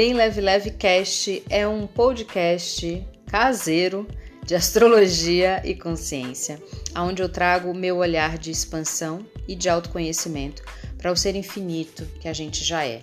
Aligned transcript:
Bem 0.00 0.14
Leve 0.14 0.40
Leve 0.40 0.70
Cast 0.70 1.44
é 1.50 1.68
um 1.68 1.86
podcast 1.86 3.06
caseiro 3.26 4.08
de 4.46 4.54
astrologia 4.54 5.60
e 5.62 5.74
consciência, 5.74 6.58
onde 6.96 7.20
eu 7.20 7.28
trago 7.28 7.70
o 7.70 7.76
meu 7.76 7.98
olhar 7.98 8.38
de 8.38 8.50
expansão 8.50 9.26
e 9.46 9.54
de 9.54 9.68
autoconhecimento 9.68 10.62
para 10.96 11.12
o 11.12 11.16
ser 11.16 11.36
infinito 11.36 12.06
que 12.18 12.28
a 12.28 12.32
gente 12.32 12.64
já 12.64 12.82
é. 12.82 13.02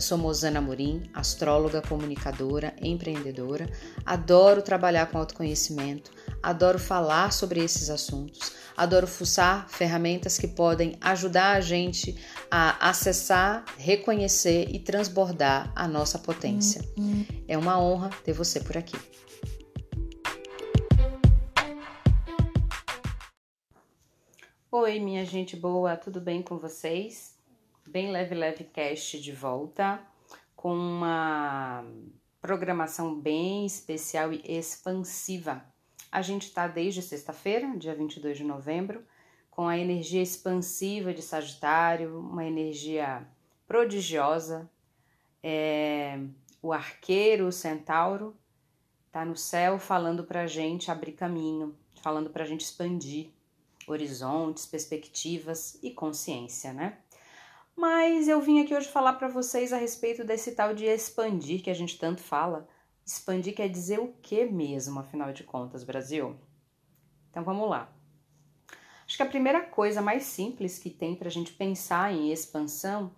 Eu 0.00 0.02
sou 0.02 0.16
Mozana 0.16 0.62
Morim, 0.62 1.02
astróloga, 1.12 1.82
comunicadora, 1.82 2.74
empreendedora. 2.80 3.70
Adoro 4.06 4.62
trabalhar 4.62 5.04
com 5.10 5.18
autoconhecimento, 5.18 6.10
adoro 6.42 6.78
falar 6.78 7.30
sobre 7.34 7.62
esses 7.62 7.90
assuntos, 7.90 8.54
adoro 8.74 9.06
fuçar 9.06 9.68
ferramentas 9.68 10.38
que 10.38 10.48
podem 10.48 10.96
ajudar 11.02 11.54
a 11.54 11.60
gente 11.60 12.16
a 12.50 12.88
acessar, 12.88 13.62
reconhecer 13.76 14.70
e 14.70 14.78
transbordar 14.78 15.70
a 15.76 15.86
nossa 15.86 16.18
potência. 16.18 16.82
É 17.46 17.58
uma 17.58 17.78
honra 17.78 18.08
ter 18.24 18.32
você 18.32 18.58
por 18.58 18.78
aqui. 18.78 18.96
Oi, 24.72 24.98
minha 24.98 25.26
gente 25.26 25.56
boa, 25.56 25.94
tudo 25.94 26.22
bem 26.22 26.40
com 26.40 26.56
vocês? 26.56 27.38
Bem 27.90 28.12
Leve 28.12 28.36
Leve 28.36 28.62
Cast 28.62 29.20
de 29.20 29.32
volta 29.32 30.00
com 30.54 30.72
uma 30.72 31.84
programação 32.40 33.20
bem 33.20 33.66
especial 33.66 34.32
e 34.32 34.40
expansiva. 34.46 35.64
A 36.12 36.22
gente 36.22 36.46
está 36.46 36.68
desde 36.68 37.02
sexta-feira, 37.02 37.76
dia 37.76 37.92
22 37.92 38.38
de 38.38 38.44
novembro, 38.44 39.04
com 39.50 39.66
a 39.66 39.76
energia 39.76 40.22
expansiva 40.22 41.12
de 41.12 41.20
Sagitário, 41.20 42.16
uma 42.20 42.44
energia 42.44 43.26
prodigiosa. 43.66 44.70
É, 45.42 46.20
o 46.62 46.72
arqueiro, 46.72 47.48
o 47.48 47.52
centauro, 47.52 48.36
está 49.08 49.24
no 49.24 49.34
céu 49.36 49.80
falando 49.80 50.22
para 50.22 50.42
a 50.42 50.46
gente 50.46 50.92
abrir 50.92 51.12
caminho, 51.14 51.76
falando 52.00 52.30
para 52.30 52.44
a 52.44 52.46
gente 52.46 52.60
expandir 52.60 53.30
horizontes, 53.84 54.64
perspectivas 54.64 55.76
e 55.82 55.90
consciência, 55.90 56.72
né? 56.72 56.96
Mas 57.80 58.28
eu 58.28 58.42
vim 58.42 58.60
aqui 58.60 58.74
hoje 58.74 58.88
falar 58.88 59.14
para 59.14 59.26
vocês 59.26 59.72
a 59.72 59.78
respeito 59.78 60.22
desse 60.22 60.52
tal 60.52 60.74
de 60.74 60.84
expandir 60.84 61.62
que 61.62 61.70
a 61.70 61.74
gente 61.74 61.98
tanto 61.98 62.20
fala. 62.20 62.68
Expandir 63.06 63.54
quer 63.54 63.70
dizer 63.70 63.98
o 63.98 64.12
que 64.20 64.44
mesmo, 64.44 65.00
afinal 65.00 65.32
de 65.32 65.44
contas, 65.44 65.82
Brasil? 65.82 66.36
Então 67.30 67.42
vamos 67.42 67.70
lá. 67.70 67.90
Acho 69.06 69.16
que 69.16 69.22
a 69.22 69.26
primeira 69.26 69.62
coisa 69.62 70.02
mais 70.02 70.24
simples 70.24 70.78
que 70.78 70.90
tem 70.90 71.16
para 71.16 71.28
a 71.28 71.30
gente 71.30 71.54
pensar 71.54 72.12
em 72.12 72.30
expansão 72.30 73.16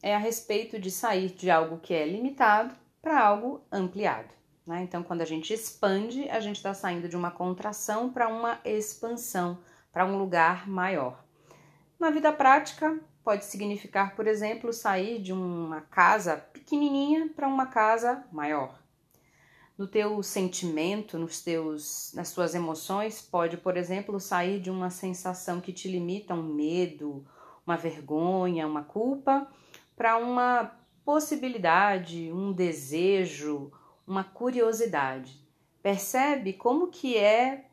é 0.00 0.14
a 0.14 0.20
respeito 0.20 0.78
de 0.78 0.88
sair 0.88 1.30
de 1.30 1.50
algo 1.50 1.78
que 1.78 1.92
é 1.92 2.06
limitado 2.06 2.76
para 3.02 3.20
algo 3.20 3.66
ampliado. 3.72 4.32
Né? 4.64 4.84
Então, 4.84 5.02
quando 5.02 5.22
a 5.22 5.26
gente 5.26 5.52
expande, 5.52 6.30
a 6.30 6.38
gente 6.38 6.58
está 6.58 6.72
saindo 6.72 7.08
de 7.08 7.16
uma 7.16 7.32
contração 7.32 8.08
para 8.12 8.28
uma 8.28 8.60
expansão, 8.64 9.58
para 9.90 10.06
um 10.06 10.16
lugar 10.16 10.68
maior. 10.68 11.24
Na 11.98 12.10
vida 12.10 12.32
prática, 12.32 13.00
pode 13.26 13.44
significar, 13.44 14.14
por 14.14 14.28
exemplo, 14.28 14.72
sair 14.72 15.20
de 15.20 15.32
uma 15.32 15.80
casa 15.80 16.36
pequenininha 16.36 17.28
para 17.34 17.48
uma 17.48 17.66
casa 17.66 18.24
maior. 18.30 18.80
No 19.76 19.88
teu 19.88 20.22
sentimento, 20.22 21.18
nos 21.18 21.42
teus, 21.42 22.12
nas 22.14 22.28
suas 22.28 22.54
emoções, 22.54 23.20
pode, 23.20 23.56
por 23.56 23.76
exemplo, 23.76 24.20
sair 24.20 24.60
de 24.60 24.70
uma 24.70 24.90
sensação 24.90 25.60
que 25.60 25.72
te 25.72 25.88
limita, 25.88 26.34
um 26.34 26.54
medo, 26.54 27.26
uma 27.66 27.76
vergonha, 27.76 28.64
uma 28.64 28.84
culpa, 28.84 29.50
para 29.96 30.16
uma 30.18 30.70
possibilidade, 31.04 32.30
um 32.32 32.52
desejo, 32.52 33.72
uma 34.06 34.22
curiosidade. 34.22 35.44
Percebe 35.82 36.52
como 36.52 36.92
que 36.92 37.16
é 37.16 37.66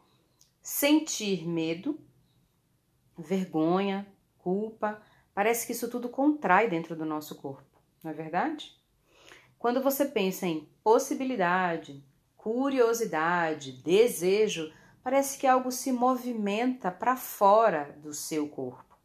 sentir 0.63 1.47
medo, 1.47 2.00
vergonha, 3.16 4.08
culpa, 4.40 5.00
Parece 5.34 5.66
que 5.66 5.72
isso 5.72 5.90
tudo 5.90 6.10
contrai 6.10 6.70
dentro 6.70 6.96
do 6.96 7.06
nosso 7.06 7.36
corpo, 7.36 7.80
não 8.04 8.12
é 8.12 8.14
verdade? 8.14 8.72
Quando 9.58 9.82
você 9.82 10.06
pensa 10.06 10.46
em 10.46 10.68
possibilidade, 10.84 12.04
curiosidade, 12.36 13.72
desejo, 13.72 14.72
parece 15.02 15.38
que 15.38 15.48
algo 15.48 15.72
se 15.72 15.92
movimenta 15.92 16.92
para 16.92 17.16
fora 17.16 17.98
do 18.02 18.14
seu 18.14 18.48
corpo. 18.50 18.98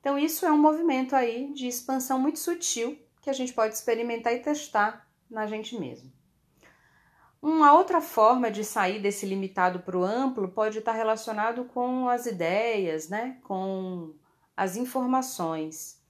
Então, 0.00 0.18
isso 0.18 0.46
é 0.46 0.52
um 0.52 0.58
movimento 0.58 1.16
aí 1.16 1.52
de 1.52 1.66
expansão 1.66 2.18
muito 2.18 2.38
sutil 2.38 2.98
que 3.20 3.30
a 3.30 3.32
gente 3.32 3.52
pode 3.52 3.74
experimentar 3.74 4.32
e 4.34 4.40
testar 4.40 5.08
na 5.30 5.46
gente 5.46 5.78
mesmo. 5.78 6.12
Uma 7.40 7.72
outra 7.72 8.00
forma 8.00 8.50
de 8.50 8.64
sair 8.64 9.00
desse 9.00 9.24
limitado 9.24 9.80
para 9.80 9.96
o 9.96 10.04
amplo 10.04 10.48
pode 10.48 10.78
estar 10.78 10.92
relacionado 10.92 11.64
com 11.66 12.08
as 12.08 12.26
ideias, 12.26 13.08
né? 13.08 13.38
com 13.44 14.14
as 14.58 14.76
informações. 14.76 16.02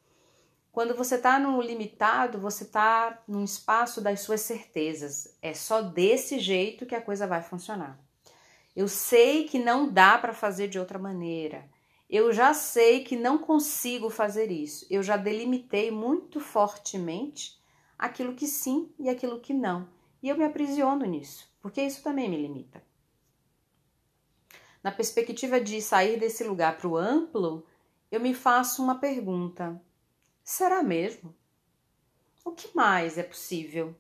Quando 0.73 0.95
você 0.95 1.17
está 1.17 1.39
no 1.39 1.61
limitado, 1.61 2.39
você 2.39 2.65
está 2.65 3.23
num 3.29 3.45
espaço 3.45 4.01
das 4.01 4.21
suas 4.21 4.41
certezas. 4.41 5.37
É 5.43 5.53
só 5.53 5.83
desse 5.83 6.39
jeito 6.39 6.87
que 6.87 6.95
a 6.95 7.03
coisa 7.03 7.27
vai 7.27 7.43
funcionar. 7.43 8.01
Eu 8.75 8.89
sei 8.89 9.45
que 9.45 9.59
não 9.59 9.93
dá 9.93 10.17
para 10.17 10.33
fazer 10.33 10.67
de 10.67 10.79
outra 10.79 10.99
maneira. 10.99 11.69
Eu 12.09 12.33
já 12.33 12.55
sei 12.55 13.05
que 13.05 13.17
não 13.17 13.37
consigo 13.37 14.09
fazer 14.09 14.51
isso. 14.51 14.87
Eu 14.89 15.03
já 15.03 15.19
delimitei 15.19 15.91
muito 15.91 16.41
fortemente 16.41 17.63
aquilo 17.99 18.35
que 18.35 18.47
sim 18.47 18.91
e 18.99 19.11
aquilo 19.11 19.41
que 19.41 19.53
não. 19.53 19.87
E 20.23 20.31
eu 20.31 20.39
me 20.39 20.45
aprisiono 20.45 21.05
nisso, 21.05 21.47
porque 21.61 21.83
isso 21.83 22.03
também 22.03 22.31
me 22.31 22.41
limita. 22.41 22.83
Na 24.83 24.91
perspectiva 24.91 25.61
de 25.61 25.83
sair 25.83 26.19
desse 26.19 26.45
lugar 26.45 26.79
para 26.79 26.89
o 26.89 26.97
amplo, 26.97 27.67
eu 28.11 28.21
me 28.21 28.35
faço 28.35 28.83
uma 28.83 28.99
pergunta: 28.99 29.81
será 30.43 30.83
mesmo? 30.83 31.35
O 32.45 32.53
que 32.53 32.75
mais 32.75 33.19
é 33.19 33.23
possível 33.23 33.95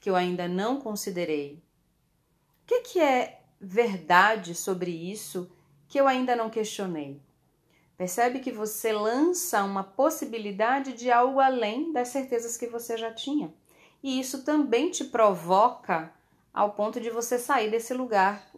que 0.00 0.10
eu 0.10 0.16
ainda 0.16 0.48
não 0.48 0.80
considerei? 0.80 1.62
O 2.62 2.66
que, 2.66 2.80
que 2.80 3.00
é 3.00 3.42
verdade 3.60 4.54
sobre 4.54 4.90
isso 4.90 5.50
que 5.88 5.98
eu 5.98 6.08
ainda 6.08 6.34
não 6.34 6.50
questionei? 6.50 7.22
Percebe 7.96 8.40
que 8.40 8.52
você 8.52 8.92
lança 8.92 9.62
uma 9.62 9.84
possibilidade 9.84 10.92
de 10.92 11.10
algo 11.10 11.40
além 11.40 11.92
das 11.92 12.08
certezas 12.08 12.56
que 12.56 12.66
você 12.66 12.96
já 12.96 13.12
tinha. 13.12 13.54
E 14.02 14.20
isso 14.20 14.44
também 14.44 14.90
te 14.90 15.04
provoca 15.04 16.12
ao 16.52 16.72
ponto 16.72 17.00
de 17.00 17.08
você 17.08 17.38
sair 17.38 17.70
desse 17.70 17.94
lugar, 17.94 18.50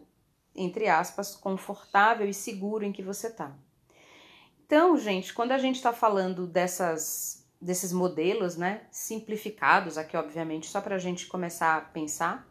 entre 0.53 0.89
aspas, 0.89 1.35
confortável 1.35 2.27
e 2.27 2.33
seguro 2.33 2.83
em 2.83 2.91
que 2.91 3.03
você 3.03 3.27
está. 3.27 3.55
Então, 4.69 4.95
gente, 4.95 5.33
quando 5.33 5.51
a 5.51 5.57
gente 5.57 5.77
está 5.77 5.91
falando 5.91 6.45
dessas, 6.45 7.43
desses 7.59 7.91
modelos, 7.91 8.55
né, 8.55 8.81
simplificados, 8.91 9.97
aqui 9.97 10.15
obviamente 10.15 10.67
só 10.67 10.79
para 10.79 10.93
a 10.93 10.99
gente 10.99 11.25
começar 11.25 11.75
a 11.75 11.81
pensar 11.81 12.47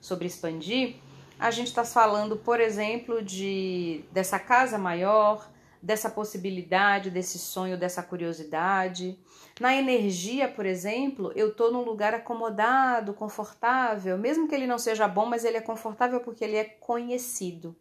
sobre 0.00 0.26
expandir, 0.26 0.96
a 1.38 1.48
gente 1.52 1.68
está 1.68 1.84
falando, 1.84 2.36
por 2.36 2.58
exemplo, 2.58 3.22
de 3.22 4.04
dessa 4.10 4.36
casa 4.36 4.76
maior, 4.78 5.48
dessa 5.80 6.10
possibilidade, 6.10 7.08
desse 7.08 7.38
sonho, 7.38 7.78
dessa 7.78 8.02
curiosidade. 8.02 9.16
Na 9.60 9.72
energia, 9.72 10.48
por 10.48 10.66
exemplo, 10.66 11.30
eu 11.36 11.50
estou 11.50 11.72
num 11.72 11.84
lugar 11.84 12.12
acomodado, 12.12 13.14
confortável, 13.14 14.18
mesmo 14.18 14.48
que 14.48 14.56
ele 14.56 14.66
não 14.66 14.76
seja 14.76 15.06
bom, 15.06 15.24
mas 15.24 15.44
ele 15.44 15.58
é 15.58 15.62
confortável 15.62 16.18
porque 16.18 16.42
ele 16.42 16.56
é 16.56 16.64
conhecido. 16.64 17.76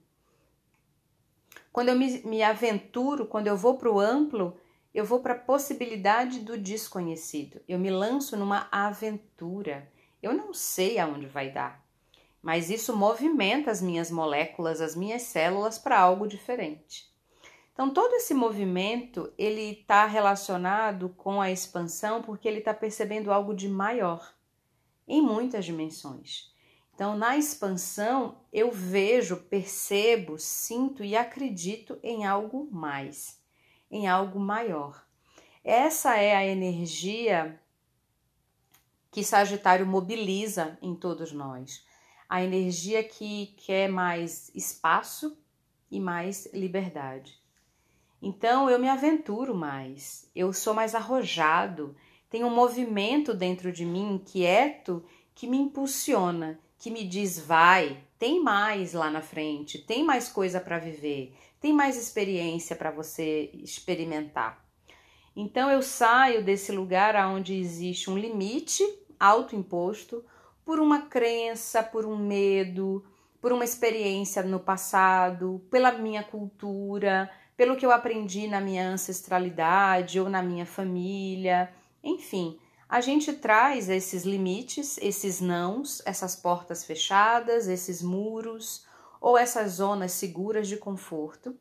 Quando 1.79 1.87
eu 1.87 1.95
me, 1.95 2.21
me 2.23 2.43
aventuro, 2.43 3.25
quando 3.25 3.47
eu 3.47 3.55
vou 3.55 3.77
para 3.77 3.89
o 3.89 4.01
amplo, 4.01 4.59
eu 4.93 5.05
vou 5.05 5.21
para 5.21 5.33
a 5.33 5.39
possibilidade 5.39 6.41
do 6.41 6.57
desconhecido. 6.57 7.61
Eu 7.69 7.79
me 7.79 7.89
lanço 7.89 8.35
numa 8.35 8.67
aventura. 8.69 9.89
Eu 10.21 10.33
não 10.33 10.53
sei 10.53 10.99
aonde 10.99 11.25
vai 11.25 11.49
dar, 11.49 11.81
mas 12.41 12.69
isso 12.69 12.93
movimenta 12.93 13.71
as 13.71 13.81
minhas 13.81 14.11
moléculas, 14.11 14.81
as 14.81 14.93
minhas 14.93 15.21
células 15.21 15.79
para 15.79 15.97
algo 15.97 16.27
diferente. 16.27 17.09
Então 17.71 17.93
todo 17.93 18.13
esse 18.15 18.33
movimento 18.33 19.31
ele 19.37 19.79
está 19.79 20.05
relacionado 20.05 21.07
com 21.15 21.39
a 21.39 21.49
expansão 21.49 22.21
porque 22.21 22.45
ele 22.45 22.59
está 22.59 22.73
percebendo 22.73 23.31
algo 23.31 23.53
de 23.53 23.69
maior 23.69 24.33
em 25.07 25.21
muitas 25.21 25.63
dimensões. 25.63 26.48
Então, 26.99 27.15
na 27.15 27.37
expansão, 27.37 28.41
eu 28.51 28.73
vejo, 28.73 29.37
percebo, 29.37 30.37
sinto 30.37 31.01
e 31.01 31.15
acredito 31.15 31.97
em 32.03 32.25
algo 32.25 32.67
mais, 32.69 33.41
em 33.89 34.05
algo 34.05 34.37
maior. 34.37 35.07
Essa 35.63 36.17
é 36.17 36.35
a 36.35 36.45
energia 36.45 37.57
que 39.09 39.23
Sagitário 39.23 39.85
mobiliza 39.85 40.77
em 40.81 40.93
todos 40.93 41.31
nós. 41.31 41.85
A 42.27 42.43
energia 42.43 43.01
que 43.01 43.55
quer 43.55 43.87
mais 43.87 44.53
espaço 44.53 45.41
e 45.89 46.01
mais 46.01 46.49
liberdade. 46.53 47.41
Então 48.21 48.69
eu 48.69 48.77
me 48.77 48.89
aventuro 48.89 49.55
mais, 49.55 50.29
eu 50.35 50.51
sou 50.51 50.73
mais 50.73 50.93
arrojado, 50.93 51.95
tem 52.29 52.43
um 52.43 52.53
movimento 52.53 53.33
dentro 53.33 53.71
de 53.71 53.85
mim 53.85 54.15
inquieto 54.15 55.01
que 55.33 55.47
me 55.47 55.57
impulsiona, 55.57 56.59
que 56.79 56.89
me 56.89 57.03
diz 57.03 57.37
vai, 57.37 57.97
tem 58.17 58.41
mais 58.41 58.93
lá 58.93 59.11
na 59.11 59.21
frente, 59.21 59.77
tem 59.77 60.03
mais 60.03 60.29
coisa 60.29 60.61
para 60.61 60.79
viver, 60.79 61.35
tem 61.59 61.73
mais 61.73 61.97
experiência 61.97 62.75
para 62.75 62.89
você 62.89 63.51
experimentar. 63.53 64.65
Então 65.35 65.69
eu 65.69 65.81
saio 65.81 66.43
desse 66.43 66.71
lugar 66.71 67.15
onde 67.27 67.53
existe 67.53 68.09
um 68.09 68.17
limite 68.17 68.83
autoimposto 69.19 70.23
por 70.65 70.79
uma 70.79 71.01
crença, 71.01 71.83
por 71.83 72.05
um 72.05 72.15
medo, 72.15 73.05
por 73.41 73.51
uma 73.51 73.65
experiência 73.65 74.41
no 74.41 74.59
passado, 74.59 75.61
pela 75.69 75.91
minha 75.91 76.23
cultura, 76.23 77.29
pelo 77.57 77.75
que 77.75 77.85
eu 77.85 77.91
aprendi 77.91 78.47
na 78.47 78.61
minha 78.61 78.87
ancestralidade 78.87 80.17
ou 80.19 80.29
na 80.29 80.41
minha 80.41 80.65
família, 80.65 81.69
enfim, 82.01 82.57
a 82.89 83.01
gente 83.01 83.31
traz 83.33 83.87
esses 83.87 84.23
limites, 84.23 84.97
esses 84.97 85.39
nãos, 85.39 86.01
essas 86.07 86.35
portas 86.35 86.83
fechadas, 86.83 87.67
esses 87.67 88.01
muros 88.01 88.83
ou 89.21 89.37
essas 89.37 89.73
zonas 89.73 90.13
seguras 90.13 90.67
de 90.67 90.75
conforto, 90.75 91.55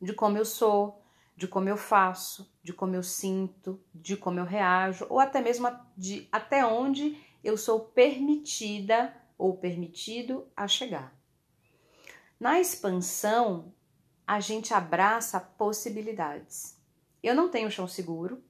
de 0.00 0.14
como 0.14 0.38
eu 0.38 0.46
sou, 0.46 1.02
de 1.36 1.46
como 1.46 1.68
eu 1.68 1.76
faço, 1.76 2.50
de 2.62 2.72
como 2.72 2.94
eu 2.94 3.02
sinto, 3.02 3.78
de 3.94 4.16
como 4.16 4.40
eu 4.40 4.46
reajo, 4.46 5.06
ou 5.10 5.20
até 5.20 5.42
mesmo 5.42 5.68
de 5.94 6.26
até 6.32 6.64
onde 6.64 7.22
eu 7.42 7.58
sou 7.58 7.80
permitida 7.80 9.14
ou 9.36 9.58
permitido 9.58 10.48
a 10.56 10.66
chegar. 10.66 11.14
Na 12.40 12.58
expansão, 12.58 13.74
a 14.26 14.40
gente 14.40 14.72
abraça 14.72 15.38
possibilidades. 15.38 16.80
Eu 17.22 17.34
não 17.34 17.50
tenho 17.50 17.70
chão 17.70 17.86
seguro, 17.86 18.42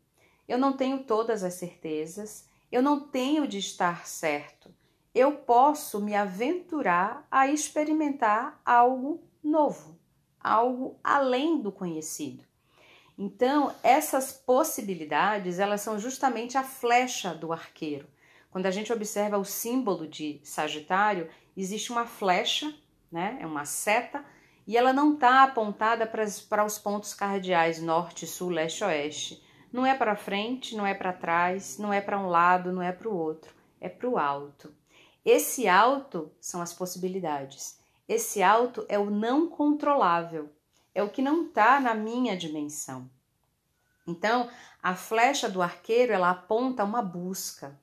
eu 0.49 0.59
não 0.59 0.73
tenho 0.73 1.05
todas 1.05 1.43
as 1.43 1.55
certezas, 1.55 2.47
eu 2.71 2.83
não 2.83 3.01
tenho 3.01 3.47
de 3.47 3.59
estar 3.59 4.07
certo. 4.07 4.75
Eu 5.15 5.33
posso 5.33 6.01
me 6.01 6.15
aventurar 6.15 7.27
a 7.31 7.47
experimentar 7.47 8.61
algo 8.65 9.23
novo, 9.43 9.99
algo 10.41 10.99
além 11.03 11.61
do 11.61 11.71
conhecido. 11.71 12.43
Então, 13.17 13.73
essas 13.83 14.33
possibilidades, 14.33 15.61
elas 15.61 15.81
são 15.81 15.99
justamente 15.99 16.59
a 16.59 16.65
flecha 16.65 17.33
do 17.33 17.53
arqueiro. 17.53 18.09
Quando 18.51 18.67
a 18.67 18.71
gente 18.71 18.93
observa 18.93 19.39
o 19.39 19.45
símbolo 19.45 20.07
de 20.07 20.41
Sagitário, 20.43 21.29
existe 21.57 21.93
uma 21.93 22.07
flecha, 22.07 22.75
né? 23.11 23.39
É 23.41 23.47
uma 23.47 23.65
seta, 23.65 24.25
e 24.67 24.77
ela 24.77 24.93
não 24.93 25.15
está 25.15 25.45
apontada 25.45 26.07
para 26.07 26.65
os 26.65 26.79
pontos 26.79 27.15
cardeais 27.15 27.81
norte, 27.81 28.27
sul, 28.27 28.49
leste, 28.49 28.83
oeste. 28.83 29.43
Não 29.75 29.85
é 29.85 29.95
para 29.95 30.15
frente, 30.15 30.77
não 30.77 30.87
é 30.87 30.95
para 30.95 31.13
trás, 31.13 31.79
não 31.79 31.93
é 31.93 32.01
para 32.01 32.19
um 32.19 32.29
lado, 32.29 32.73
não 32.73 32.81
é 32.81 32.93
para 32.93 33.09
o 33.09 33.17
outro, 33.17 33.53
é 33.81 33.89
para 33.89 34.09
o 34.09 34.17
alto. 34.17 34.73
Esse 35.25 35.67
alto 35.67 36.31
são 36.41 36.63
as 36.63 36.73
possibilidades. 36.73 37.79
Esse 38.09 38.43
alto 38.43 38.87
é 38.89 38.99
o 38.99 39.11
não 39.11 39.49
controlável 39.49 40.49
é 40.95 41.03
o 41.03 41.11
que 41.11 41.21
não 41.21 41.47
está 41.47 41.81
na 41.81 41.95
minha 41.95 42.37
dimensão. 42.37 43.11
Então, 44.07 44.49
a 44.83 44.95
flecha 44.95 45.49
do 45.49 45.61
arqueiro 45.61 46.13
ela 46.13 46.31
aponta 46.31 46.85
uma 46.85 47.03
busca, 47.03 47.79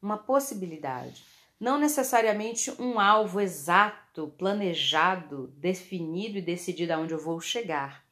uma 0.00 0.16
possibilidade, 0.16 1.24
não 1.60 1.78
necessariamente 1.78 2.70
um 2.80 2.98
alvo 2.98 3.40
exato, 3.40 4.32
planejado, 4.38 5.48
definido 5.58 6.38
e 6.38 6.42
decidido 6.42 6.92
aonde 6.92 7.12
eu 7.12 7.18
vou 7.18 7.40
chegar, 7.40 8.02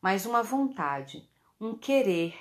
mas 0.00 0.26
uma 0.26 0.42
vontade, 0.42 1.28
um 1.60 1.76
querer, 1.76 2.34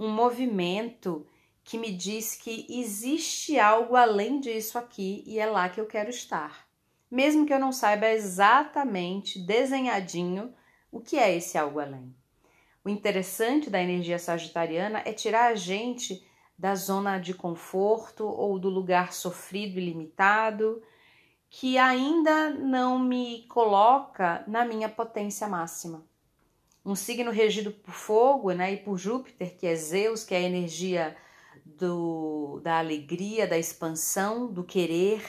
um 0.00 0.08
movimento 0.08 1.26
que 1.62 1.76
me 1.76 1.92
diz 1.92 2.34
que 2.34 2.66
existe 2.70 3.58
algo 3.58 3.94
além 3.94 4.40
disso 4.40 4.78
aqui 4.78 5.22
e 5.26 5.38
é 5.38 5.44
lá 5.44 5.68
que 5.68 5.78
eu 5.78 5.86
quero 5.86 6.08
estar. 6.08 6.66
Mesmo 7.10 7.44
que 7.44 7.52
eu 7.52 7.58
não 7.58 7.70
saiba 7.70 8.08
exatamente 8.08 9.38
desenhadinho 9.38 10.54
o 10.90 11.00
que 11.00 11.18
é 11.18 11.36
esse 11.36 11.58
algo 11.58 11.78
além? 11.78 12.16
O 12.82 12.88
interessante 12.88 13.68
da 13.68 13.80
energia 13.80 14.18
sagitariana 14.18 15.02
é 15.04 15.12
tirar 15.12 15.52
a 15.52 15.54
gente 15.54 16.26
da 16.58 16.74
zona 16.74 17.18
de 17.18 17.34
conforto 17.34 18.24
ou 18.26 18.58
do 18.58 18.70
lugar 18.70 19.12
sofrido 19.12 19.78
e 19.78 19.84
limitado 19.84 20.82
que 21.50 21.76
ainda 21.76 22.48
não 22.48 22.98
me 22.98 23.46
coloca 23.48 24.42
na 24.46 24.64
minha 24.64 24.88
potência 24.88 25.46
máxima. 25.46 26.08
Um 26.84 26.94
signo 26.94 27.30
regido 27.30 27.70
por 27.70 27.92
fogo 27.92 28.52
né, 28.52 28.72
e 28.72 28.76
por 28.78 28.96
Júpiter, 28.96 29.56
que 29.56 29.66
é 29.66 29.74
Zeus, 29.74 30.24
que 30.24 30.34
é 30.34 30.38
a 30.38 30.42
energia 30.42 31.16
do, 31.64 32.60
da 32.62 32.78
alegria, 32.78 33.46
da 33.46 33.58
expansão, 33.58 34.50
do 34.50 34.64
querer, 34.64 35.22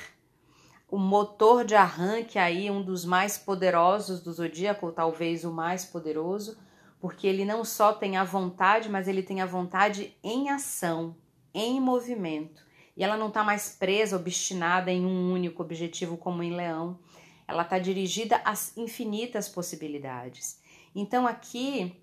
o 0.92 0.98
motor 0.98 1.64
de 1.64 1.74
arranque 1.74 2.38
aí, 2.38 2.70
um 2.70 2.84
dos 2.84 3.06
mais 3.06 3.38
poderosos 3.38 4.22
do 4.22 4.34
zodíaco, 4.34 4.88
ou 4.88 4.92
talvez 4.92 5.46
o 5.46 5.52
mais 5.52 5.86
poderoso, 5.86 6.58
porque 7.00 7.26
ele 7.26 7.46
não 7.46 7.64
só 7.64 7.94
tem 7.94 8.18
a 8.18 8.26
vontade, 8.26 8.90
mas 8.90 9.08
ele 9.08 9.24
tem 9.24 9.42
a 9.42 9.46
vontade 9.46 10.16
em 10.22 10.50
ação, 10.50 11.16
em 11.54 11.80
movimento. 11.80 12.66
E 12.96 13.04
ela 13.04 13.16
não 13.16 13.30
está 13.30 13.44
mais 13.44 13.70
presa, 13.70 14.18
obstinada 14.18 14.92
em 14.92 15.06
um 15.06 15.32
único 15.32 15.64
objetivo 15.64 16.18
como 16.18 16.44
em 16.44 16.54
Leão. 16.54 17.00
Ela 17.48 17.64
está 17.64 17.80
dirigida 17.80 18.42
às 18.44 18.78
infinitas 18.78 19.48
possibilidades. 19.48 20.61
Então 20.94 21.26
aqui 21.26 22.02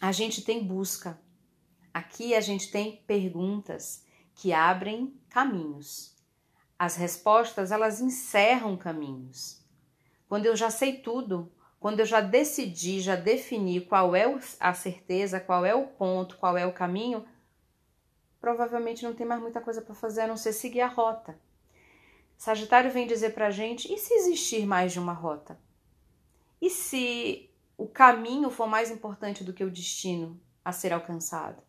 a 0.00 0.12
gente 0.12 0.42
tem 0.42 0.62
busca, 0.62 1.18
aqui 1.92 2.34
a 2.34 2.40
gente 2.40 2.70
tem 2.70 3.02
perguntas 3.06 4.04
que 4.34 4.52
abrem 4.52 5.18
caminhos. 5.28 6.14
As 6.78 6.96
respostas, 6.96 7.70
elas 7.70 8.00
encerram 8.00 8.76
caminhos. 8.76 9.64
Quando 10.28 10.46
eu 10.46 10.56
já 10.56 10.70
sei 10.70 10.98
tudo, 10.98 11.50
quando 11.78 12.00
eu 12.00 12.06
já 12.06 12.20
decidi, 12.20 13.00
já 13.00 13.14
defini 13.14 13.80
qual 13.80 14.16
é 14.16 14.24
a 14.58 14.74
certeza, 14.74 15.38
qual 15.38 15.64
é 15.64 15.74
o 15.74 15.86
ponto, 15.86 16.36
qual 16.36 16.56
é 16.56 16.66
o 16.66 16.72
caminho, 16.72 17.24
provavelmente 18.40 19.04
não 19.04 19.14
tem 19.14 19.26
mais 19.26 19.40
muita 19.40 19.60
coisa 19.60 19.80
para 19.80 19.94
fazer 19.94 20.22
a 20.22 20.26
não 20.26 20.36
ser 20.36 20.52
seguir 20.52 20.80
a 20.80 20.88
rota. 20.88 21.38
Sagitário 22.36 22.90
vem 22.90 23.06
dizer 23.06 23.30
para 23.30 23.46
a 23.46 23.50
gente: 23.50 23.92
e 23.92 23.96
se 23.96 24.12
existir 24.14 24.66
mais 24.66 24.92
de 24.92 24.98
uma 24.98 25.12
rota? 25.12 25.58
E 26.60 26.68
se 26.68 27.50
o 27.84 27.88
caminho 27.88 28.48
for 28.48 28.66
mais 28.66 28.90
importante 28.90 29.44
do 29.44 29.52
que 29.52 29.62
o 29.62 29.70
destino 29.70 30.40
a 30.64 30.72
ser 30.72 30.90
alcançado? 30.90 31.62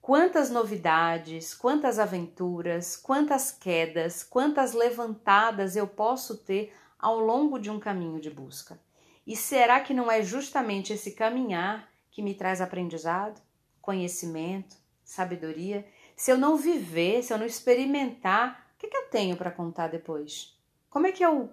Quantas 0.00 0.48
novidades, 0.48 1.52
quantas 1.52 1.98
aventuras, 1.98 2.96
quantas 2.96 3.52
quedas, 3.52 4.24
quantas 4.24 4.72
levantadas 4.72 5.76
eu 5.76 5.86
posso 5.86 6.38
ter 6.38 6.72
ao 6.98 7.20
longo 7.20 7.58
de 7.58 7.70
um 7.70 7.78
caminho 7.78 8.18
de 8.18 8.30
busca? 8.30 8.80
E 9.26 9.36
será 9.36 9.78
que 9.80 9.92
não 9.92 10.10
é 10.10 10.22
justamente 10.22 10.94
esse 10.94 11.10
caminhar 11.10 11.86
que 12.10 12.22
me 12.22 12.34
traz 12.34 12.62
aprendizado, 12.62 13.42
conhecimento, 13.82 14.74
sabedoria? 15.04 15.86
Se 16.16 16.32
eu 16.32 16.38
não 16.38 16.56
viver, 16.56 17.22
se 17.22 17.30
eu 17.30 17.36
não 17.36 17.44
experimentar, 17.44 18.66
o 18.74 18.78
que, 18.78 18.88
que 18.88 18.96
eu 18.96 19.10
tenho 19.10 19.36
para 19.36 19.50
contar 19.50 19.88
depois? 19.88 20.58
Como 20.88 21.06
é 21.06 21.12
que 21.12 21.22
eu 21.22 21.52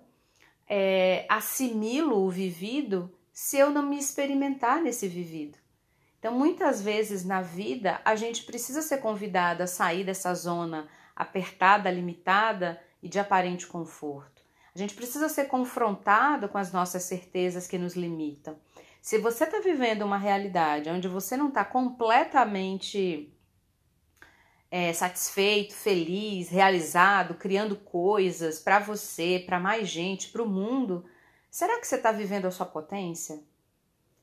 é, 0.69 1.25
assimilo 1.27 2.25
o 2.25 2.29
vivido 2.29 3.12
se 3.39 3.56
eu 3.56 3.70
não 3.70 3.84
me 3.84 4.00
experimentar 4.00 4.82
nesse 4.82 5.08
vivido? 5.08 5.60
Então, 6.17 6.34
muitas 6.34 6.82
vezes 6.82 7.24
na 7.24 7.39
vida, 7.39 8.01
a 8.03 8.15
gente 8.15 8.44
precisa 8.44 8.82
ser 8.82 8.98
convidada 8.98 9.65
a 9.65 9.67
sair 9.67 10.03
dessa 10.03 10.34
zona 10.34 10.88
apertada, 11.15 11.91
limitada 11.91 12.82
e 13.01 13.08
de 13.08 13.20
aparente 13.20 13.67
conforto. 13.67 14.41
A 14.74 14.79
gente 14.79 14.96
precisa 14.96 15.29
ser 15.29 15.46
confrontado 15.46 16.50
com 16.50 16.58
as 16.58 16.72
nossas 16.72 17.03
certezas 17.03 17.67
que 17.67 17.77
nos 17.77 17.96
limitam. 17.96 18.58
Se 19.03 19.20
você 19.20 19.44
está 19.44 19.60
vivendo 19.60 20.01
uma 20.01 20.17
realidade 20.17 20.89
onde 20.89 21.08
você 21.08 21.38
não 21.38 21.50
está 21.50 21.63
completamente 21.63 23.32
é, 24.72 24.91
satisfeito, 24.94 25.75
feliz, 25.75 26.50
realizado, 26.50 27.36
criando 27.36 27.75
coisas 27.75 28.58
para 28.58 28.79
você, 28.79 29.44
para 29.46 29.60
mais 29.60 29.88
gente, 29.88 30.29
para 30.29 30.41
o 30.41 30.50
mundo, 30.50 31.06
será 31.50 31.80
que 31.80 31.88
você 31.88 31.96
está 31.96 32.12
vivendo 32.12 32.46
a 32.46 32.51
sua 32.51 32.66
potência? 32.66 33.44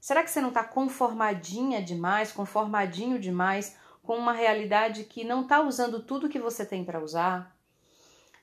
Será 0.01 0.23
que 0.23 0.31
você 0.31 0.41
não 0.41 0.51
está 0.51 0.63
conformadinha 0.63 1.83
demais, 1.83 2.31
conformadinho 2.31 3.19
demais 3.19 3.77
com 4.03 4.17
uma 4.17 4.33
realidade 4.33 5.05
que 5.05 5.25
não 5.25 5.43
está 5.43 5.61
usando 5.63 6.03
tudo 6.03 6.29
que 6.29 6.39
você 6.39 6.65
tem 6.65 6.85
para 6.85 7.03
usar? 7.03 7.57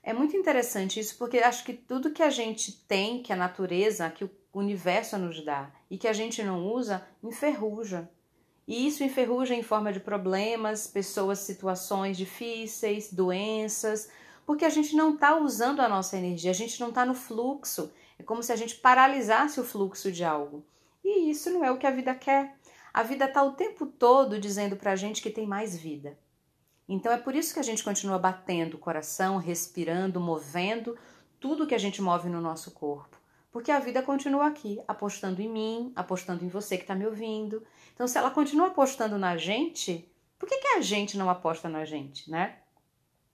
É 0.04 0.12
muito 0.12 0.36
interessante 0.36 1.00
isso 1.00 1.18
porque 1.18 1.38
acho 1.38 1.64
que 1.64 1.74
tudo 1.74 2.12
que 2.12 2.24
a 2.24 2.32
gente 2.32 2.72
tem, 2.88 3.22
que 3.22 3.32
a 3.32 3.36
natureza, 3.36 4.10
que 4.10 4.24
o 4.24 4.32
universo 4.54 5.18
nos 5.18 5.44
dá 5.46 5.72
e 5.90 5.98
que 5.98 6.08
a 6.08 6.14
gente 6.14 6.42
não 6.42 6.66
usa, 6.66 7.06
enferruja. 7.24 8.10
E 8.68 8.88
isso 8.88 9.04
enferruja 9.04 9.54
em 9.54 9.62
forma 9.62 9.92
de 9.94 10.00
problemas, 10.00 10.88
pessoas, 10.88 11.40
situações 11.40 12.18
difíceis, 12.18 13.12
doenças, 13.14 14.10
porque 14.46 14.66
a 14.66 14.70
gente 14.70 14.96
não 14.96 15.14
está 15.14 15.38
usando 15.38 15.82
a 15.82 15.90
nossa 15.90 16.18
energia, 16.18 16.52
a 16.52 16.56
gente 16.56 16.80
não 16.80 16.90
está 16.90 17.06
no 17.06 17.14
fluxo. 17.14 17.92
É 18.22 18.24
como 18.24 18.44
se 18.44 18.52
a 18.52 18.56
gente 18.56 18.76
paralisasse 18.76 19.60
o 19.60 19.64
fluxo 19.64 20.12
de 20.12 20.24
algo. 20.24 20.64
E 21.04 21.32
isso 21.32 21.50
não 21.50 21.66
é 21.66 21.72
o 21.72 21.78
que 21.80 21.88
a 21.88 21.92
vida 21.92 22.14
quer. 22.14 22.56
A 22.94 23.02
vida 23.02 23.26
está 23.26 23.42
o 23.42 23.54
tempo 23.54 23.88
todo 23.88 24.40
dizendo 24.40 24.76
para 24.76 24.92
a 24.92 24.96
gente 24.96 25.24
que 25.24 25.32
tem 25.32 25.48
mais 25.48 25.76
vida. 25.76 26.20
Então 26.88 27.12
é 27.12 27.18
por 27.18 27.34
isso 27.34 27.52
que 27.52 27.60
a 27.60 27.64
gente 27.64 27.84
continua 27.84 28.20
batendo 28.20 28.76
o 28.76 28.80
coração, 28.80 29.38
respirando, 29.38 30.20
movendo 30.20 30.96
tudo 31.40 31.66
que 31.66 31.74
a 31.74 31.80
gente 31.80 32.00
move 32.00 32.30
no 32.30 32.40
nosso 32.40 32.70
corpo. 32.70 33.18
Porque 33.52 33.72
a 33.72 33.80
vida 33.80 34.04
continua 34.04 34.46
aqui, 34.46 34.80
apostando 34.88 35.42
em 35.42 35.50
mim, 35.50 35.92
apostando 35.96 36.46
em 36.46 36.48
você 36.48 36.78
que 36.78 36.84
está 36.84 36.94
me 36.94 37.08
ouvindo. 37.08 37.66
Então, 37.96 38.08
se 38.08 38.20
ela 38.20 38.30
continua 38.30 38.68
apostando 38.68 39.18
na 39.18 39.36
gente, 39.36 40.08
por 40.38 40.48
que, 40.48 40.60
que 40.60 40.68
a 40.68 40.82
gente 40.82 41.18
não 41.18 41.28
aposta 41.28 41.68
na 41.68 41.86
gente, 41.86 42.30
né? 42.30 42.60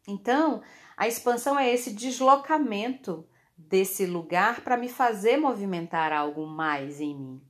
Então, 0.08 0.62
a 0.96 1.10
expansão 1.10 1.60
é 1.60 1.70
esse 1.70 1.92
deslocamento 1.94 3.28
desse 3.58 4.06
lugar 4.06 4.62
para 4.62 4.78
me 4.78 4.88
fazer 4.88 5.38
movimentar 5.38 6.14
algo 6.14 6.46
mais 6.46 7.02
em 7.02 7.16
mim. 7.16 7.42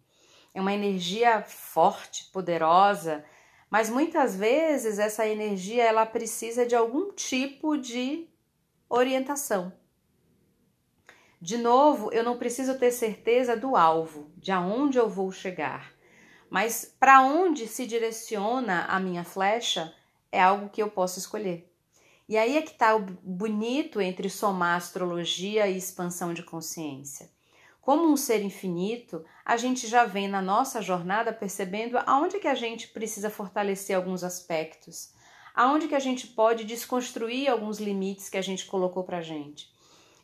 É 0.54 0.62
uma 0.62 0.74
energia 0.74 1.44
forte, 1.44 2.26
poderosa, 2.32 3.26
mas 3.70 3.90
muitas 3.90 4.36
vezes 4.36 4.98
essa 4.98 5.28
energia 5.28 5.84
ela 5.84 6.06
precisa 6.06 6.66
de 6.66 6.76
algum 6.76 7.12
tipo 7.12 7.78
de 7.78 8.28
orientação. 8.90 9.74
De 11.40 11.58
novo, 11.58 12.12
eu 12.12 12.24
não 12.24 12.38
preciso 12.38 12.80
ter 12.80 12.92
certeza 12.92 13.56
do 13.56 13.76
alvo, 13.76 14.32
de 14.36 14.52
aonde 14.52 14.98
eu 14.98 15.08
vou 15.08 15.32
chegar. 15.32 15.94
Mas 16.50 16.96
para 17.00 17.22
onde 17.22 17.68
se 17.68 17.86
direciona 17.86 18.86
a 18.86 19.00
minha 19.00 19.24
flecha 19.24 19.94
é 20.32 20.42
algo 20.42 20.70
que 20.70 20.82
eu 20.82 20.90
posso 20.90 21.20
escolher. 21.20 21.67
E 22.28 22.38
aí 22.38 22.58
é 22.58 22.62
que 22.62 22.72
está 22.72 22.94
o 22.94 23.00
bonito 23.00 24.02
entre 24.02 24.30
somar 24.30 24.76
astrologia 24.76 25.68
e 25.68 25.78
expansão 25.78 26.34
de 26.34 26.44
consciência. 26.44 27.30
Como 27.80 28.06
um 28.06 28.18
ser 28.18 28.44
infinito, 28.44 29.24
a 29.46 29.56
gente 29.56 29.88
já 29.88 30.04
vem 30.04 30.28
na 30.28 30.42
nossa 30.42 30.82
jornada 30.82 31.32
percebendo 31.32 31.98
aonde 32.06 32.38
que 32.38 32.48
a 32.48 32.54
gente 32.54 32.90
precisa 32.90 33.30
fortalecer 33.30 33.96
alguns 33.96 34.26
aspectos, 34.26 35.14
aonde 35.56 35.88
que 35.88 35.96
a 35.96 36.00
gente 36.00 36.28
pode 36.28 36.66
desconstruir 36.66 37.48
alguns 37.48 37.80
limites 37.80 38.30
que 38.30 38.38
a 38.38 38.42
gente 38.42 38.66
colocou 38.66 39.06
para 39.06 39.22
gente. 39.22 39.72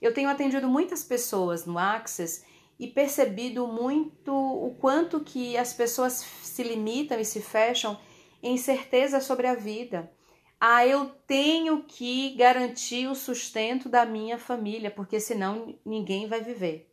Eu 0.01 0.13
tenho 0.13 0.29
atendido 0.29 0.67
muitas 0.67 1.05
pessoas 1.05 1.65
no 1.65 1.79
Access 1.79 2.43
e 2.77 2.85
percebido 2.85 3.65
muito 3.65 4.33
o 4.33 4.75
quanto 4.75 5.21
que 5.21 5.55
as 5.55 5.71
pessoas 5.71 6.15
se 6.15 6.63
limitam 6.63 7.17
e 7.17 7.23
se 7.23 7.41
fecham 7.41 7.97
em 8.41 8.57
certeza 8.57 9.21
sobre 9.21 9.47
a 9.47 9.55
vida 9.55 10.11
ah, 10.65 10.87
eu 10.87 11.09
tenho 11.27 11.83
que 11.83 12.33
garantir 12.37 13.05
o 13.09 13.15
sustento 13.15 13.89
da 13.89 14.05
minha 14.05 14.39
família, 14.39 14.89
porque 14.89 15.19
senão 15.19 15.77
ninguém 15.85 16.25
vai 16.25 16.39
viver. 16.39 16.89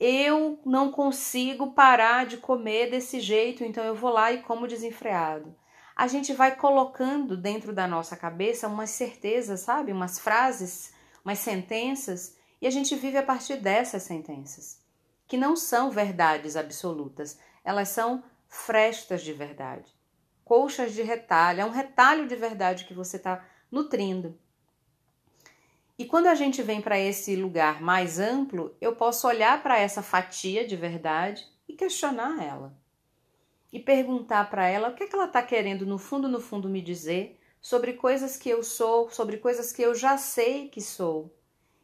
Eu 0.00 0.58
não 0.66 0.90
consigo 0.90 1.70
parar 1.74 2.26
de 2.26 2.38
comer 2.38 2.90
desse 2.90 3.20
jeito, 3.20 3.62
então 3.62 3.84
eu 3.84 3.94
vou 3.94 4.10
lá 4.10 4.32
e 4.32 4.42
como 4.42 4.66
desenfreado. 4.66 5.54
A 5.94 6.08
gente 6.08 6.32
vai 6.32 6.56
colocando 6.56 7.36
dentro 7.36 7.72
da 7.72 7.86
nossa 7.86 8.16
cabeça 8.16 8.66
umas 8.66 8.90
certezas, 8.90 9.60
sabe? 9.60 9.92
Umas 9.92 10.18
frases, 10.18 10.92
umas 11.24 11.38
sentenças, 11.38 12.36
e 12.60 12.66
a 12.66 12.70
gente 12.70 12.96
vive 12.96 13.16
a 13.16 13.22
partir 13.22 13.58
dessas 13.58 14.02
sentenças, 14.02 14.82
que 15.28 15.36
não 15.36 15.54
são 15.54 15.88
verdades 15.88 16.56
absolutas, 16.56 17.38
elas 17.62 17.90
são 17.90 18.24
frestas 18.48 19.22
de 19.22 19.32
verdade 19.32 19.95
colchas 20.46 20.94
de 20.94 21.02
retalho, 21.02 21.60
é 21.60 21.64
um 21.64 21.70
retalho 21.70 22.28
de 22.28 22.36
verdade 22.36 22.84
que 22.84 22.94
você 22.94 23.16
está 23.16 23.44
nutrindo. 23.68 24.38
E 25.98 26.04
quando 26.04 26.28
a 26.28 26.36
gente 26.36 26.62
vem 26.62 26.80
para 26.80 26.96
esse 26.96 27.34
lugar 27.34 27.82
mais 27.82 28.20
amplo, 28.20 28.72
eu 28.80 28.94
posso 28.94 29.26
olhar 29.26 29.60
para 29.60 29.76
essa 29.76 30.02
fatia 30.02 30.64
de 30.64 30.76
verdade 30.76 31.44
e 31.68 31.74
questionar 31.74 32.40
ela. 32.40 32.72
E 33.72 33.80
perguntar 33.80 34.48
para 34.48 34.68
ela 34.68 34.90
o 34.90 34.94
que, 34.94 35.02
é 35.02 35.06
que 35.08 35.16
ela 35.16 35.24
está 35.24 35.42
querendo, 35.42 35.84
no 35.84 35.98
fundo, 35.98 36.28
no 36.28 36.40
fundo, 36.40 36.68
me 36.68 36.80
dizer 36.80 37.40
sobre 37.60 37.94
coisas 37.94 38.36
que 38.36 38.48
eu 38.48 38.62
sou, 38.62 39.10
sobre 39.10 39.38
coisas 39.38 39.72
que 39.72 39.82
eu 39.82 39.96
já 39.96 40.16
sei 40.16 40.68
que 40.68 40.80
sou 40.80 41.36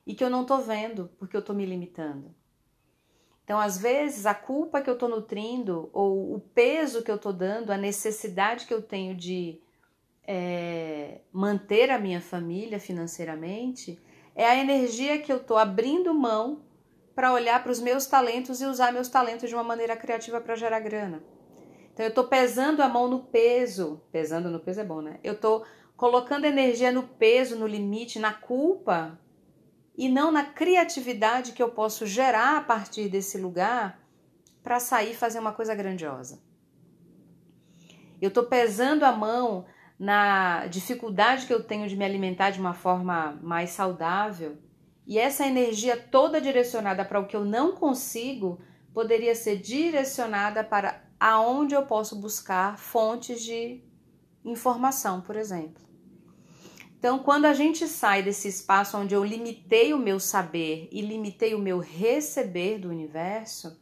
e 0.06 0.14
que 0.14 0.22
eu 0.22 0.30
não 0.30 0.42
estou 0.42 0.58
vendo 0.58 1.10
porque 1.18 1.34
eu 1.34 1.40
estou 1.40 1.56
me 1.56 1.66
limitando. 1.66 2.32
Então, 3.44 3.58
às 3.58 3.76
vezes, 3.76 4.24
a 4.24 4.34
culpa 4.34 4.80
que 4.80 4.88
eu 4.88 4.94
estou 4.94 5.08
nutrindo, 5.08 5.90
ou 5.92 6.34
o 6.34 6.40
peso 6.40 7.02
que 7.02 7.10
eu 7.10 7.16
estou 7.16 7.32
dando, 7.32 7.70
a 7.70 7.76
necessidade 7.76 8.66
que 8.66 8.74
eu 8.74 8.80
tenho 8.80 9.16
de 9.16 9.60
é, 10.26 11.20
manter 11.32 11.90
a 11.90 11.98
minha 11.98 12.20
família 12.20 12.78
financeiramente, 12.78 14.00
é 14.34 14.46
a 14.46 14.56
energia 14.56 15.18
que 15.18 15.32
eu 15.32 15.38
estou 15.38 15.58
abrindo 15.58 16.14
mão 16.14 16.62
para 17.14 17.32
olhar 17.32 17.62
para 17.62 17.72
os 17.72 17.80
meus 17.80 18.06
talentos 18.06 18.60
e 18.60 18.64
usar 18.64 18.92
meus 18.92 19.08
talentos 19.08 19.48
de 19.48 19.54
uma 19.54 19.64
maneira 19.64 19.96
criativa 19.96 20.40
para 20.40 20.54
gerar 20.54 20.80
grana. 20.80 21.22
Então, 21.92 22.06
eu 22.06 22.10
estou 22.10 22.24
pesando 22.24 22.80
a 22.80 22.88
mão 22.88 23.08
no 23.08 23.24
peso. 23.24 24.00
Pesando 24.10 24.50
no 24.50 24.60
peso 24.60 24.80
é 24.80 24.84
bom, 24.84 25.02
né? 25.02 25.18
Eu 25.22 25.34
estou 25.34 25.64
colocando 25.96 26.46
energia 26.46 26.90
no 26.90 27.02
peso, 27.02 27.58
no 27.58 27.66
limite, 27.66 28.18
na 28.18 28.32
culpa 28.32 29.18
e 29.96 30.08
não 30.08 30.30
na 30.30 30.44
criatividade 30.44 31.52
que 31.52 31.62
eu 31.62 31.70
posso 31.70 32.06
gerar 32.06 32.56
a 32.56 32.60
partir 32.62 33.08
desse 33.08 33.38
lugar 33.38 34.00
para 34.62 34.80
sair 34.80 35.14
fazer 35.14 35.38
uma 35.38 35.52
coisa 35.52 35.74
grandiosa. 35.74 36.40
Eu 38.20 38.28
estou 38.28 38.44
pesando 38.44 39.04
a 39.04 39.12
mão 39.12 39.66
na 39.98 40.66
dificuldade 40.66 41.46
que 41.46 41.52
eu 41.52 41.62
tenho 41.62 41.88
de 41.88 41.96
me 41.96 42.04
alimentar 42.04 42.50
de 42.50 42.60
uma 42.60 42.74
forma 42.74 43.38
mais 43.42 43.70
saudável 43.70 44.56
e 45.06 45.18
essa 45.18 45.46
energia 45.46 45.96
toda 45.96 46.40
direcionada 46.40 47.04
para 47.04 47.20
o 47.20 47.26
que 47.26 47.36
eu 47.36 47.44
não 47.44 47.72
consigo 47.72 48.60
poderia 48.94 49.34
ser 49.34 49.56
direcionada 49.56 50.62
para 50.62 51.02
aonde 51.18 51.74
eu 51.74 51.86
posso 51.86 52.16
buscar 52.16 52.78
fontes 52.78 53.42
de 53.42 53.82
informação, 54.44 55.20
por 55.20 55.36
exemplo. 55.36 55.91
Então, 57.02 57.18
quando 57.18 57.46
a 57.46 57.52
gente 57.52 57.88
sai 57.88 58.22
desse 58.22 58.46
espaço 58.46 58.96
onde 58.96 59.12
eu 59.12 59.24
limitei 59.24 59.92
o 59.92 59.98
meu 59.98 60.20
saber 60.20 60.88
e 60.92 61.00
limitei 61.00 61.52
o 61.52 61.58
meu 61.58 61.80
receber 61.80 62.78
do 62.78 62.88
universo, 62.88 63.76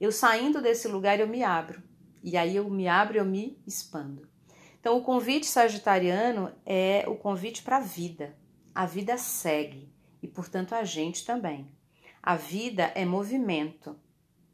eu 0.00 0.12
saindo 0.12 0.62
desse 0.62 0.86
lugar 0.86 1.18
eu 1.18 1.26
me 1.26 1.42
abro. 1.42 1.82
E 2.22 2.36
aí 2.36 2.54
eu 2.54 2.70
me 2.70 2.86
abro 2.86 3.18
eu 3.18 3.24
me 3.24 3.60
expando. 3.66 4.28
Então, 4.78 4.96
o 4.96 5.02
convite 5.02 5.46
sagitariano 5.46 6.52
é 6.64 7.04
o 7.08 7.16
convite 7.16 7.60
para 7.60 7.78
a 7.78 7.80
vida. 7.80 8.38
A 8.72 8.86
vida 8.86 9.18
segue 9.18 9.92
e, 10.22 10.28
portanto, 10.28 10.72
a 10.72 10.84
gente 10.84 11.26
também. 11.26 11.68
A 12.22 12.36
vida 12.36 12.92
é 12.94 13.04
movimento, 13.04 13.98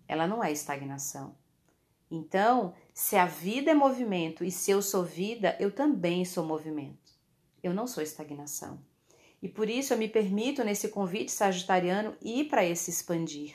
ela 0.08 0.26
não 0.26 0.42
é 0.42 0.50
estagnação. 0.50 1.36
Então, 2.10 2.72
se 2.94 3.14
a 3.14 3.26
vida 3.26 3.72
é 3.72 3.74
movimento 3.74 4.42
e 4.42 4.50
se 4.50 4.70
eu 4.70 4.80
sou 4.80 5.04
vida, 5.04 5.54
eu 5.60 5.70
também 5.70 6.24
sou 6.24 6.46
movimento. 6.46 7.05
Eu 7.62 7.74
não 7.74 7.86
sou 7.86 8.02
estagnação. 8.02 8.80
E 9.42 9.48
por 9.48 9.68
isso 9.68 9.92
eu 9.92 9.98
me 9.98 10.08
permito, 10.08 10.64
nesse 10.64 10.88
convite 10.88 11.30
sagitariano, 11.30 12.16
ir 12.22 12.48
para 12.48 12.64
esse 12.64 12.90
expandir. 12.90 13.54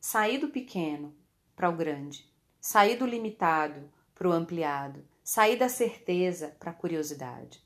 Sair 0.00 0.38
do 0.38 0.48
pequeno 0.48 1.14
para 1.56 1.68
o 1.68 1.76
grande. 1.76 2.32
Sair 2.60 2.96
do 2.96 3.06
limitado 3.06 3.90
para 4.14 4.28
o 4.28 4.32
ampliado. 4.32 5.04
Sair 5.22 5.56
da 5.56 5.68
certeza 5.68 6.56
para 6.58 6.70
a 6.70 6.74
curiosidade. 6.74 7.62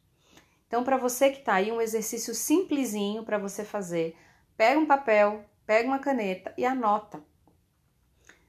Então, 0.67 0.83
para 0.83 0.97
você 0.97 1.31
que 1.31 1.41
está 1.41 1.55
aí, 1.55 1.71
um 1.71 1.81
exercício 1.81 2.35
simplesinho 2.35 3.25
para 3.25 3.39
você 3.39 3.65
fazer. 3.65 4.17
Pega 4.57 4.81
um 4.81 4.87
papel, 4.87 5.45
pega 5.67 5.87
uma 5.87 5.99
caneta 5.99 6.55
e 6.57 6.65
anota. 6.65 7.23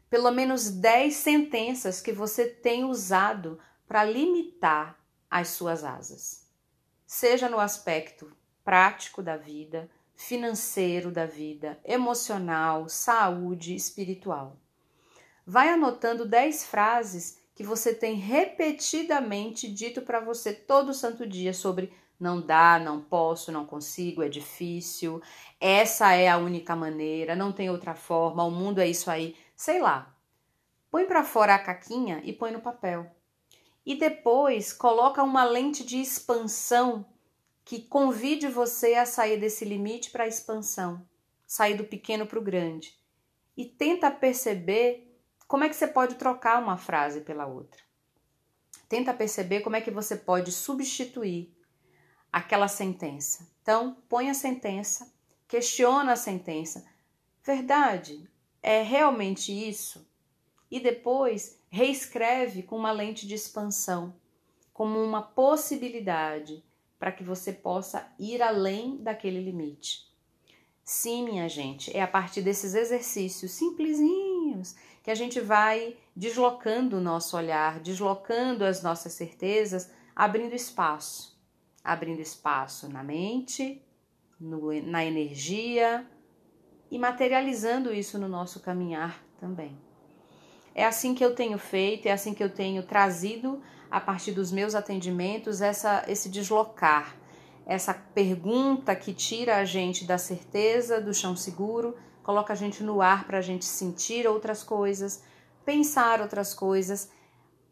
Pelo 0.10 0.32
menos 0.32 0.70
10 0.70 1.13
sentenças 1.13 2.00
que 2.00 2.13
você 2.13 2.48
tem 2.48 2.84
usado 2.86 3.60
para 3.88 4.06
limitar 4.06 4.98
as 5.30 5.50
suas 5.50 5.84
asas 5.84 6.42
seja 7.13 7.48
no 7.48 7.60
aspecto 7.60 8.36
prático 8.65 9.22
da 9.22 9.38
vida, 9.38 9.88
financeiro 10.15 11.12
da 11.12 11.27
vida, 11.27 11.79
emocional, 11.86 12.89
saúde, 12.89 13.75
espiritual. 13.75 14.58
Vai 15.46 15.70
anotando 15.70 16.25
10 16.25 16.65
frases 16.65 17.39
que 17.53 17.63
você 17.63 17.93
tem 17.93 18.15
repetidamente 18.15 19.72
dito 19.72 20.01
para 20.01 20.20
você 20.20 20.53
todo 20.53 20.91
santo 20.91 21.27
dia 21.27 21.53
sobre 21.53 21.93
não 22.20 22.41
dá, 22.41 22.79
não 22.79 23.00
posso, 23.00 23.51
não 23.51 23.63
consigo, 23.63 24.24
é 24.24 24.27
difícil, 24.27 25.22
essa 25.62 26.13
é 26.13 26.27
a 26.27 26.38
única 26.38 26.75
maneira, 26.75 27.36
não 27.36 27.51
tem 27.51 27.70
outra 27.70 27.93
forma, 27.93 28.43
o 28.43 28.50
mundo 28.50 28.82
é 28.82 28.88
isso 28.88 29.12
aí, 29.12 29.38
sei 29.55 29.79
lá. 29.79 30.17
Põe 30.89 31.05
para 31.05 31.24
fora 31.24 31.53
a 31.53 31.60
caquinha 31.60 32.22
e 32.24 32.34
põe 32.34 32.51
no 32.51 32.60
papel 32.60 33.15
e 33.85 33.95
depois 33.95 34.71
coloca 34.71 35.21
uma 35.23 35.43
lente 35.43 35.83
de 35.83 35.99
expansão 35.99 37.05
que 37.65 37.81
convide 37.81 38.47
você 38.47 38.95
a 38.95 39.05
sair 39.05 39.39
desse 39.39 39.65
limite 39.65 40.11
para 40.11 40.23
a 40.23 40.27
expansão, 40.27 41.07
sair 41.45 41.75
do 41.75 41.83
pequeno 41.83 42.25
para 42.25 42.39
o 42.39 42.43
grande. 42.43 42.97
E 43.55 43.65
tenta 43.65 44.09
perceber 44.11 45.17
como 45.47 45.63
é 45.63 45.69
que 45.69 45.75
você 45.75 45.87
pode 45.87 46.15
trocar 46.15 46.61
uma 46.61 46.77
frase 46.77 47.21
pela 47.21 47.45
outra. 47.45 47.81
Tenta 48.89 49.13
perceber 49.13 49.61
como 49.61 49.75
é 49.75 49.81
que 49.81 49.91
você 49.91 50.15
pode 50.15 50.51
substituir 50.51 51.55
aquela 52.31 52.67
sentença. 52.67 53.47
Então, 53.61 53.97
põe 54.09 54.29
a 54.29 54.33
sentença, 54.33 55.13
questiona 55.47 56.13
a 56.13 56.17
sentença. 56.17 56.85
Verdade? 57.43 58.29
É 58.61 58.81
realmente 58.81 59.51
isso? 59.51 60.05
e 60.73 60.79
depois 60.79 61.59
reescreve 61.74 62.62
com 62.62 62.75
uma 62.75 62.92
lente 62.92 63.25
de 63.25 63.34
expansão, 63.34 64.13
como 64.72 65.03
uma 65.03 65.24
possibilidade 65.24 66.63
para 67.00 67.12
que 67.12 67.24
você 67.24 67.51
possa 67.51 68.13
ir 68.20 68.44
além 68.44 68.98
daquele 68.98 69.44
limite. 69.44 70.08
Sim, 70.84 71.25
minha 71.25 71.50
gente, 71.50 71.89
é 71.98 72.03
a 72.03 72.08
partir 72.08 72.44
desses 72.44 72.75
exercícios 72.75 73.53
simplesinhos 73.53 74.75
que 75.01 75.10
a 75.10 75.15
gente 75.15 75.39
vai 75.39 75.98
deslocando 76.15 76.98
o 76.98 77.01
nosso 77.01 77.36
olhar, 77.36 77.80
deslocando 77.80 78.63
as 78.63 78.84
nossas 78.84 79.13
certezas, 79.13 79.92
abrindo 80.15 80.53
espaço. 80.53 81.42
Abrindo 81.84 82.22
espaço 82.22 82.88
na 82.88 83.03
mente, 83.03 83.82
no, 84.39 84.72
na 84.84 85.03
energia 85.03 86.08
e 86.92 87.00
materializando 87.00 87.92
isso 87.92 88.20
no 88.20 88.27
nosso 88.27 88.60
caminhar 88.60 89.25
também. 89.39 89.75
É 90.75 90.86
assim 90.86 91.13
que 91.13 91.24
eu 91.24 91.36
tenho 91.36 91.58
feito, 91.58 92.08
é 92.08 92.12
assim 92.12 92.34
que 92.34 92.44
eu 92.44 92.50
tenho 92.50 92.84
trazido 92.84 93.62
a 93.92 94.00
partir 94.00 94.32
dos 94.32 94.51
meus 94.51 94.74
atendimentos 94.74 95.62
essa, 95.62 96.03
esse 96.08 96.27
deslocar, 96.30 97.15
essa 97.65 97.94
pergunta 97.94 98.96
que 98.96 99.13
tira 99.13 99.58
a 99.58 99.65
gente 99.65 100.06
da 100.06 100.18
certeza, 100.18 101.00
do 101.00 101.13
chão 101.13 101.36
seguro, 101.36 101.96
coloca 102.24 102.53
a 102.53 102.56
gente 102.56 102.82
no 102.82 103.01
ar 103.01 103.25
para 103.25 103.38
a 103.38 103.42
gente 103.42 103.65
sentir 103.65 104.25
outras 104.27 104.63
coisas, 104.63 105.24
pensar 105.63 106.22
outras 106.22 106.53
coisas, 106.53 107.10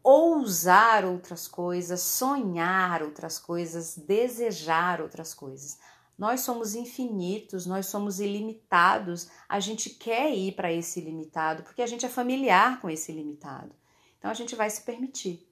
ousar 0.02 1.04
outras 1.04 1.48
coisas, 1.48 2.00
sonhar 2.00 3.02
outras 3.02 3.38
coisas, 3.38 3.96
desejar 3.96 5.00
outras 5.00 5.34
coisas. 5.34 5.78
Nós 6.22 6.42
somos 6.42 6.76
infinitos, 6.76 7.66
nós 7.66 7.86
somos 7.86 8.20
ilimitados. 8.20 9.28
A 9.48 9.58
gente 9.58 9.90
quer 9.90 10.32
ir 10.32 10.52
para 10.52 10.72
esse 10.72 11.00
ilimitado 11.00 11.64
porque 11.64 11.82
a 11.82 11.86
gente 11.88 12.06
é 12.06 12.08
familiar 12.08 12.80
com 12.80 12.88
esse 12.88 13.10
ilimitado. 13.10 13.74
Então 14.20 14.30
a 14.30 14.34
gente 14.34 14.54
vai 14.54 14.70
se 14.70 14.82
permitir. 14.82 15.44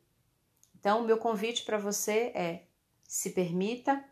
Então, 0.78 1.00
o 1.00 1.04
meu 1.04 1.18
convite 1.18 1.64
para 1.64 1.76
você 1.76 2.30
é: 2.36 2.66
se 3.02 3.30
permita, 3.30 4.04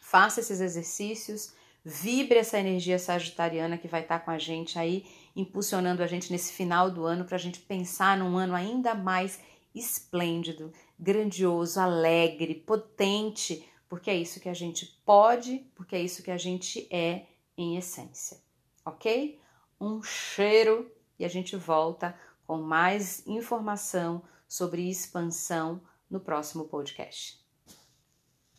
faça 0.00 0.40
esses 0.40 0.60
exercícios, 0.60 1.52
vibre 1.84 2.40
essa 2.40 2.58
energia 2.58 2.98
sagitariana 2.98 3.78
que 3.78 3.86
vai 3.86 4.02
estar 4.02 4.18
tá 4.18 4.24
com 4.24 4.32
a 4.32 4.38
gente 4.38 4.80
aí, 4.80 5.06
impulsionando 5.36 6.02
a 6.02 6.08
gente 6.08 6.32
nesse 6.32 6.52
final 6.52 6.90
do 6.90 7.04
ano 7.04 7.24
para 7.24 7.36
a 7.36 7.40
gente 7.40 7.60
pensar 7.60 8.18
num 8.18 8.36
ano 8.36 8.56
ainda 8.56 8.96
mais 8.96 9.38
esplêndido, 9.72 10.72
grandioso, 10.98 11.78
alegre, 11.78 12.52
potente 12.52 13.64
porque 13.92 14.10
é 14.10 14.16
isso 14.16 14.40
que 14.40 14.48
a 14.48 14.54
gente 14.54 14.86
pode, 15.04 15.70
porque 15.74 15.94
é 15.94 16.00
isso 16.00 16.22
que 16.22 16.30
a 16.30 16.38
gente 16.38 16.88
é 16.90 17.26
em 17.54 17.76
essência, 17.76 18.40
ok? 18.86 19.38
Um 19.78 20.02
cheiro 20.02 20.90
e 21.18 21.26
a 21.26 21.28
gente 21.28 21.56
volta 21.56 22.18
com 22.46 22.56
mais 22.56 23.22
informação 23.26 24.22
sobre 24.48 24.88
expansão 24.88 25.82
no 26.08 26.20
próximo 26.20 26.64
podcast. 26.64 27.41